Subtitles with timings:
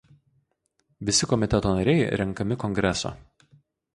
[1.09, 3.15] Visi komiteto nariai renkami kongreso.